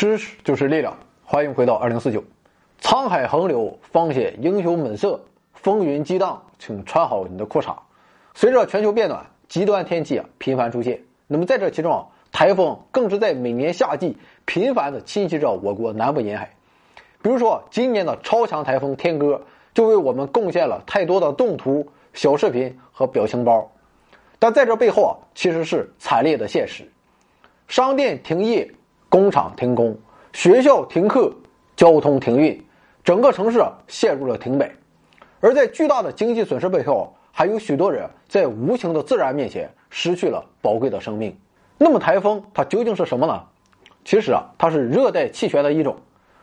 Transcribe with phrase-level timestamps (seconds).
[0.00, 0.96] 知识就是力量，
[1.26, 2.24] 欢迎回到二零四九。
[2.80, 5.20] 沧海横流，方显英雄本色；
[5.52, 7.76] 风云激荡，请穿好你的裤衩。
[8.34, 10.98] 随着全球变暖，极端天气啊频繁出现。
[11.26, 16.50] 那么在这其中啊，台风更是在每年夏季频繁的侵袭着我国南部沿海。
[17.20, 19.42] 比如说，今年的超强台风天鸽
[19.74, 23.70] 就为我们贡献了太多的动图、小视频和表情包。
[24.38, 26.90] 但在这背后啊，其实是惨烈的现实：
[27.68, 28.66] 商店停业。
[29.10, 29.98] 工厂停工，
[30.32, 31.34] 学校停课，
[31.74, 32.64] 交通停运，
[33.02, 34.70] 整个城市陷入了停摆。
[35.40, 41.36] 而在巨大的经济损失背后，还有许多人在无情的自然面前失去了宝贵的生命。
[41.76, 43.42] 那么，台风它究竟是什么呢？
[44.04, 45.96] 其实啊，它是热带气旋的一种。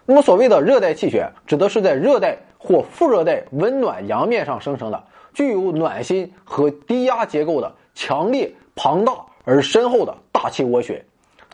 [0.05, 5.01] 那么，所谓的热带气旋，指的是在热带或副热带温暖洋面上生成的、
[5.33, 9.13] 具有暖心和低压结构的强烈、庞大
[9.45, 11.05] 而深厚的大气涡旋。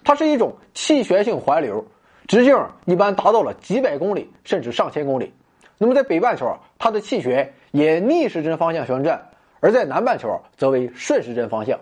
[0.03, 1.85] 它是一种气旋性环流，
[2.27, 5.33] 直径一般达到了几百公里，甚至上千公里。
[5.77, 9.17] 那么在北半球，它的气旋沿逆时针方向旋转；
[9.59, 11.79] 而在南半球则为顺时针方向。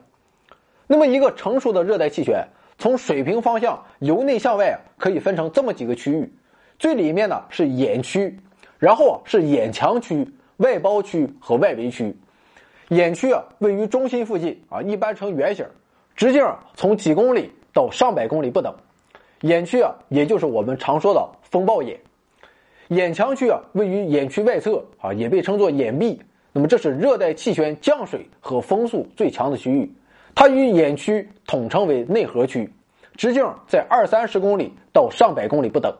[0.88, 6.34] 那么一个成熟的热带气旋从水平方向由内向外可以分成这么几个区域：
[6.80, 8.38] 最里面呢是眼区，
[8.80, 10.28] 然后啊是眼墙区、
[10.58, 12.16] 外包区和外围区。
[12.90, 15.66] 眼区啊位于中心附近啊，一般呈圆形，
[16.16, 17.52] 直径从几公里。
[17.74, 18.74] 到上百公里不等，
[19.42, 22.00] 眼区啊，也就是我们常说的风暴眼。
[22.90, 26.22] 眼墙区啊，位于眼区外侧啊，也被称作眼壁。
[26.52, 29.90] 那么这是热带气旋降水和风速最强的区域，
[30.36, 32.70] 它与眼区统称为内核区，
[33.16, 35.96] 直径在二三十公里到上百公里不等。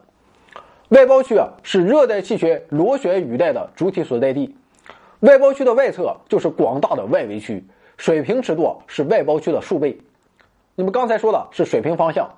[0.90, 4.54] 外包区啊，是热带气旋螺旋雨带的主体所在地。
[5.20, 7.64] 外包区的外侧就是广大的外围区，
[7.96, 9.96] 水平尺度是外包区的数倍。
[10.74, 12.28] 那么刚才说的是水平方向，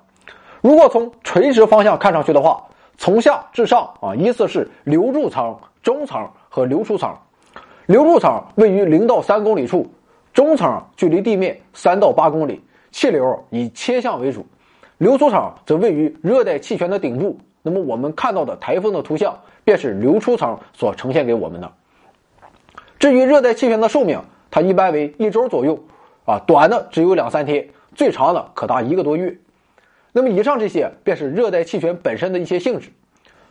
[0.61, 2.65] 如果从垂直方向看上去的话，
[2.97, 7.13] 从下至上啊，依次是流入层、中层和流出层。
[7.85, 9.87] 流入层位于零到三公里处，
[10.33, 14.45] 中层距离地面三到八公里，气流以切向为主。
[14.97, 17.37] 流出层则位于热带气旋的顶部。
[17.61, 21.71] 那么我们看到的台风的图像，便是流出层所呈现给我们的。
[22.97, 24.19] 至于热带气旋的寿命，
[24.49, 25.77] 它一般为一周左右，
[26.25, 27.67] 啊，短的只有两三天。
[27.95, 29.35] 最长的可达一个多月，
[30.11, 32.89] 那么以上这些便是热带气旋本身的一些性质。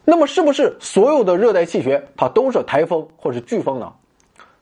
[0.05, 3.93] 那么是不是所有的热带气旋它都是台风或是飓风呢？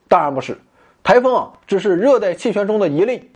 [0.07, 0.57] 当然不是，
[1.03, 3.29] 台风啊只是热带气旋中的一类。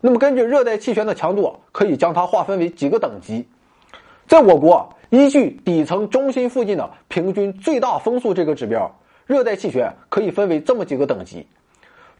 [0.00, 3.46] 那么根据热带气旋的强度啊，可以将它划分为几个等级。
[4.26, 11.46] 在我国，依据底层中心附近的平均最大风速这个指标，热带气旋可以分为这么几个等级。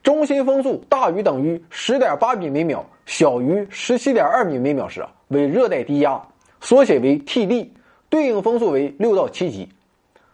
[0.04, 6.22] 中心风速大于等于十点八米每秒，小于十七点二米每秒时，为热带低压，
[6.60, 7.69] 缩写为 TD，
[8.10, 9.66] 对应风速为六到七级。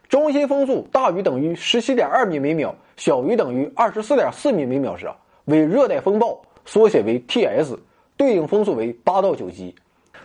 [0.09, 5.09] 中心风速大于等于十七点二米每秒，小于等于二十四点四米每秒时，
[5.44, 7.78] 为热带风暴，缩写为 TS，
[8.16, 9.72] 对应风速为八到九级。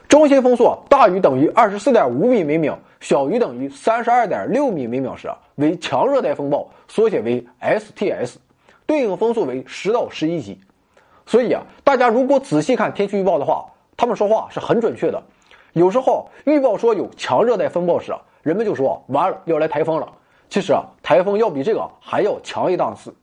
[0.07, 8.37] 中心风速大于等于二十四点五米每秒，小于等于三十二点六米每秒时，为强热带风暴，缩写为 STS。
[8.85, 10.59] 对应风速为十到十一级，
[11.25, 13.65] 所以啊，大家如果仔细看天气预报的话，
[13.97, 15.21] 他们说话是很准确的。
[15.73, 20.07] 有时候预报说有强热带风暴时啊，人们就说完了要来台风了。
[20.49, 23.13] 其实啊，台风要比这个还要强一档次。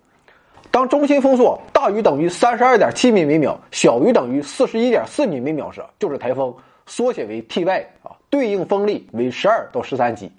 [0.71, 6.55] 当中心风速大于等于三十二点七米每秒，小于等于四十一点四米每秒时，就是台风，
[6.87, 10.33] 缩写为 TY 啊，对应风力为十二到十三级。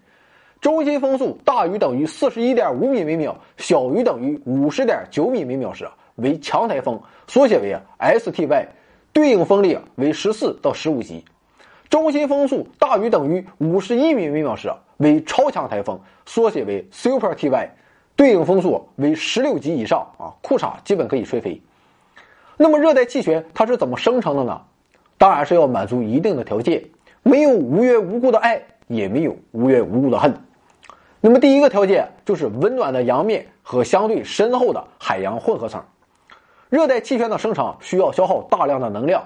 [0.63, 5.85] 中心风速大于等于四十一点五米每秒，小于等于五十点九米每秒时，
[6.15, 8.67] 为强台风，缩写为 STY，
[9.11, 11.25] 对应风力为十四到十五级。
[11.89, 17.67] 中心风速大于等于五十一米每秒时，为超强台风，缩写为 Super TY，
[18.15, 21.61] 对应风速为十六级以上啊，裤衩基本可以吹飞。
[22.55, 24.61] 那么热带气旋它是怎么生成的呢？
[25.17, 26.81] 当然是要满足一定的条件，
[27.21, 30.33] 没有无缘无故的爱，也没有无缘无故的恨。
[31.25, 35.81] 那么第一个条件就是温暖的洋面和相对深厚的海洋混合层。
[36.69, 39.25] 热带气旋的生成需要消耗大量的能量，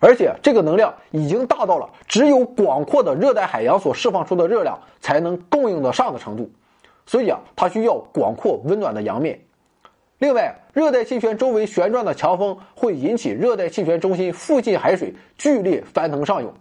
[0.00, 6.50] 而且这个能量已经大到了只有广阔的热带海洋所释放出的热量才能供应得上的程度。
[7.06, 9.38] 所以啊，它需要广阔温暖的洋面。
[10.18, 16.52] 另外，热带气旋周围旋转的强风会引起热带气旋中心附近海水剧烈翻腾上涌。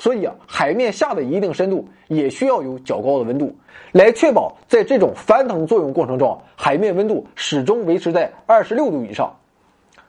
[0.00, 3.54] 所以啊，海面下的一定深度也需要有较高的温度，
[3.92, 9.30] 来确保在这种翻腾作用过程中，海面温度始终维持在二十六度以上。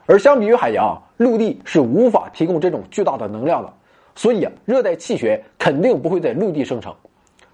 [0.06, 3.70] 而相比于海洋，陆地是无法提供这种巨大的能量的。
[4.14, 6.94] 所以啊，热带气旋肯定不会在陆地生成，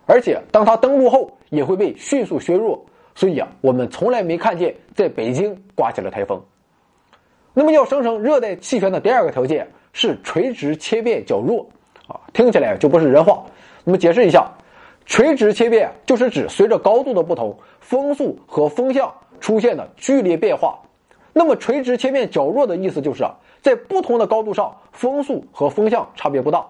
[0.07, 2.81] 而且当它登陆后也会被迅速削弱。
[3.17, 6.41] 所以啊，我们从来没看见在北京刮起了台风。
[7.53, 11.69] 那么要生成热带气旋的第二个条件是垂直切变较弱
[12.09, 13.45] 啊，听起来就不是人话。
[13.85, 14.51] 那么解释一下，
[15.07, 20.81] 垂直切变就是指随着高度的不同，风速和风向出现的剧烈变化。
[21.33, 26.67] 那么垂直切变较弱的意思就是啊，在不同的高度上，风速和风向差别不大。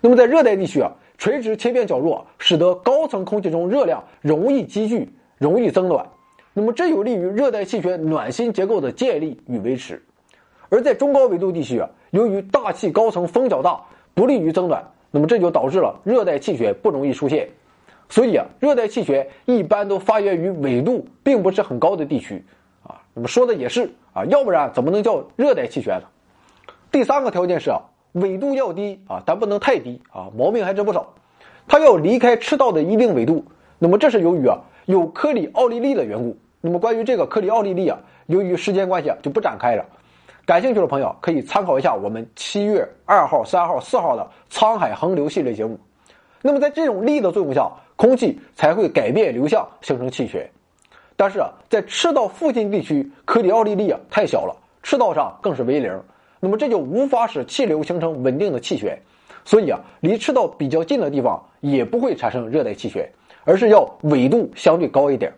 [0.00, 5.08] 那么在热带地区啊，垂直切变较弱，使得高层空气中热量容易积聚。
[5.38, 6.06] 容易增暖，
[6.52, 10.00] 那么这有利于热带气旋暖心结构的建立与维持。
[10.68, 13.80] 而在中高纬度地区啊，由于大气高层风较大，
[14.14, 17.48] 不利于增暖，那么这就导致了热带气旋不容易出现。
[18.08, 22.44] 所以啊，热带气旋一般都发源于纬度并不是很高的地区
[22.82, 23.00] 啊。
[23.14, 26.06] 那么说的也是啊，要不然怎么能叫热带气旋呢？
[26.90, 27.80] 第三个条件是啊，
[28.12, 31.14] 纬度要低啊，但不能太低啊，毛病还真不少。
[31.66, 33.44] 它要离开赤道的一定纬度，
[33.78, 34.58] 那么这是由于啊。
[34.86, 39.86] 有科里奥利力的缘故，那么关于这个科里奥利力啊，由于时间关系啊，就不展开了。
[40.44, 45.78] 感兴趣的朋友可以参考一下我们七月二号、三号、四号的沧海横流系列节目。
[46.40, 50.50] 那么在这种力的作用下，空气才会改变流向，形成气旋。
[51.16, 56.02] 但是啊，在赤道附近地区，科里奥利力啊太小了，赤道上更是为零，
[56.40, 59.00] 那么这就无法使气流形成稳定的气旋。
[59.44, 63.08] 所以啊，离赤道比较近的地方也不会产生热带气旋。
[63.44, 65.32] 而是要纬度相对高一点。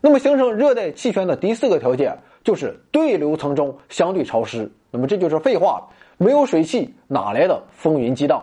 [0.00, 4.70] 那么形成热带气旋的第四个条件就是对流层中相对潮湿。
[4.92, 8.40] 那么这就是废话了，没有水汽哪来的风云激荡？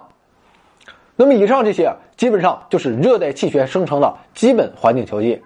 [1.16, 5.42] 那么以上这些基本上就是热带气旋生成的基本环境条件。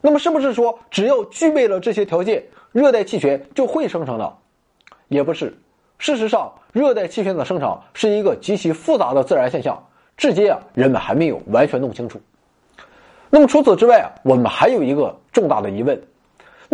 [0.00, 4.32] 那么是不是说只要具备了这些条件，热带气旋就会生成呢？
[5.08, 5.58] 也不是。
[5.98, 9.84] 事实上，热带气旋的生成是一个极其复杂的自然现象，
[10.16, 12.20] 至今啊人们还没有完全弄清楚。
[13.28, 16.00] 那么除此之外啊，我们还有一个重大的疑问，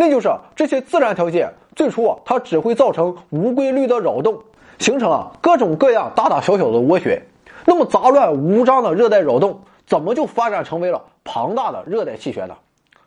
[0.00, 4.40] 那就是这些自然条件最初啊，它只会造成无规律的扰动，
[4.78, 7.20] 形成啊各种各样大大小小的涡旋。
[7.66, 12.54] 那么杂乱无章的热带扰动，怎么就发展成为了庞大的热带气旋呢？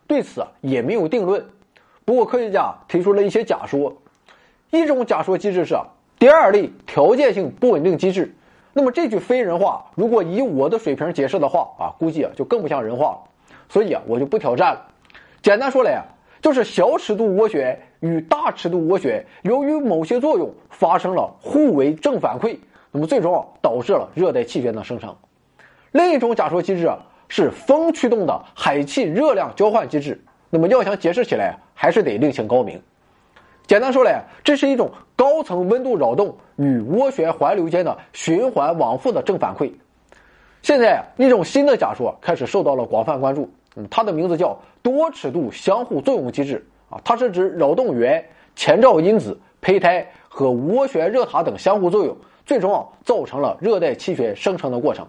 [0.05, 1.45] 对此也没有定论。
[2.03, 3.93] 不过科学家提出了一些假说，
[4.69, 5.77] 一种假说机制是
[6.19, 8.35] 第二类条件性不稳定机制。
[8.73, 13.19] 那么这句非人话，如果以我的水平解释的话啊，估计啊就更不像人话了。
[13.69, 14.87] 所以啊，我就不挑战了。
[15.41, 16.03] 简单说来啊，
[16.41, 22.57] 就是小尺度涡旋与大尺度涡旋由于某些作用发生了互为正反馈，
[22.91, 25.15] 那么最终啊导致了热带气旋的生成。
[25.91, 26.97] 另一种假说机制啊，
[27.27, 30.19] 是风驱动的海气热量交换机制。
[30.49, 32.81] 那么要想解释起来，还是得另请高明。
[33.67, 39.71] 简单说来，这是一种高层温度扰动与涡旋环流间的循环往复的正反馈。
[40.61, 43.49] 现在一种新的假说开始受到了广泛关注。
[43.75, 48.23] 嗯，它的名字叫多尺度相互作用机制啊，它是指扰动源、
[48.55, 52.15] 前兆因子、胚胎和涡旋热塔等相互作用，
[52.45, 55.07] 最终啊造成了热带气旋生成的过程。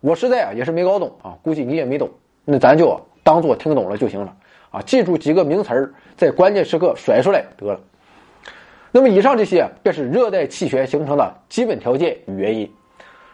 [0.00, 2.08] 我实在啊也是没搞懂啊，估计你也没懂，
[2.44, 4.34] 那咱就当做听懂了就行了
[4.70, 7.78] 啊，记住几个名词儿，在关键时刻甩出来得了。
[8.92, 12.72] 那么以上这些便是热带气旋形成的基本条件与原因。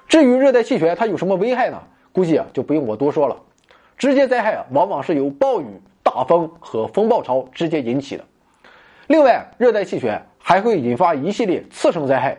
[0.09, 1.81] 至于热带气旋它有什么危害呢？
[2.13, 3.37] 估计啊就不用我多说了。
[3.97, 5.67] 直接灾害，往往是由暴雨、
[6.03, 8.25] 大风和风暴潮直接引起的。
[9.07, 12.37] 另外，热带气旋还会引发一系列次生灾害，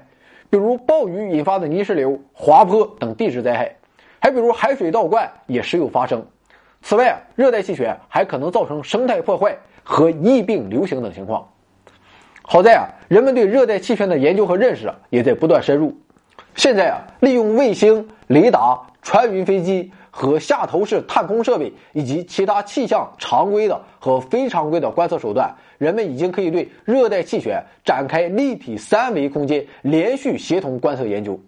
[0.50, 3.76] 比如暴雨引发的泥石流、滑坡等地质灾害，
[4.20, 6.26] 还比如海水倒灌也时有发生。
[6.82, 11.50] 此外，热带气旋还可能造成生态破坏和疫病流行等情况。
[12.44, 15.98] 好在啊，人们对热带气旋的研究和认识，也在不断深入。
[16.58, 19.90] 现在啊，利用卫星、雷达、穿云飞机。
[20.10, 31.40] 和下头式探空设备以及其他气象常规的和非常规的观测手段，人们已经可以对热带气旋展开立体三维空间连续协同观测研究。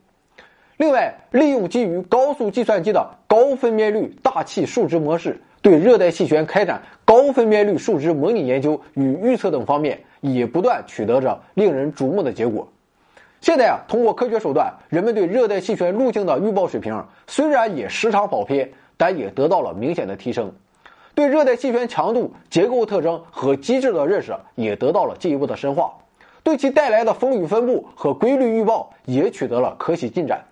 [0.78, 12.68] 另外，利用基于高速计算机的高分辨率大气数值模式，对热带气旋开展高分辨率数值模拟研究与预测等方面，也不断取得着令人瞩目的结果。
[13.41, 20.51] 现在啊，通过科学手段，人们对热带气旋路径的预报水平虽然也时常跑偏，但也得到了明显的提升。
[21.15, 25.93] 对热带气旋强度、结构特征和机制的认识也得到了进一步的深化，
[26.43, 30.46] 对其带来的风雨分布和规律预报也取得了可喜进展。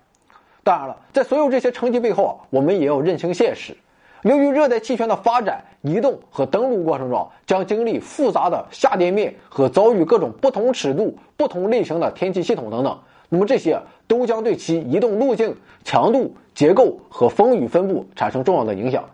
[0.64, 3.76] 当然了，在所有这些成绩背后啊，我们也要认清现实：
[4.22, 12.98] 由于热带气旋的发展、移动和登陆过程中将经历复杂的下跌面和遭遇各种不同尺度、不同类型的天气系统等等，
[13.28, 19.04] 那么这些都将对其移动路径、强度、结构和风雨分布产生重要的影响。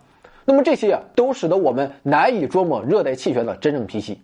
[0.43, 4.21] 那么这些都使得我们难以捉摸热带气旋的真正脾气。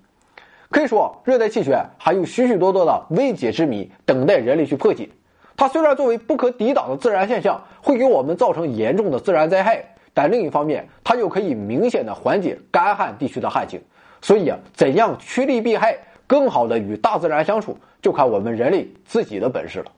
[0.69, 5.09] 可以说，热带气旋还有许许多多的未解之谜等待人类去破解。
[5.57, 9.83] 它虽然作为不可抵挡的自然现象，会给我们造成严重的自然灾害。
[10.13, 13.81] 但另一方面，它又可以明显的缓解干旱地区的旱情。
[14.21, 19.91] 所以啊，怎样趋利避害，更好的与大自然相处，就看我们人类自己的本事了。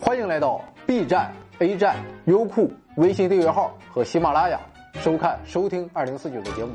[0.00, 1.96] 欢迎来到 B 站、A 站、
[2.26, 4.60] 优酷、微信订阅号和喜马拉雅
[4.94, 6.72] 收看收听二零四九的节目。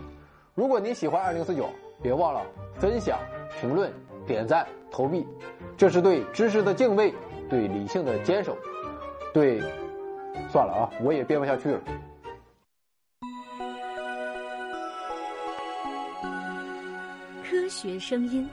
[0.55, 1.69] 如果您喜欢二零四九，
[2.01, 2.41] 别忘了
[2.75, 3.19] 分享、
[3.59, 3.91] 评论、
[4.25, 5.25] 点赞、投币，
[5.77, 7.13] 这是对知识的敬畏，
[7.50, 8.57] 对理性的坚守，
[9.33, 9.62] 对……
[10.50, 11.79] 算了啊，我也编不下去了。
[17.69, 18.49] 学声音。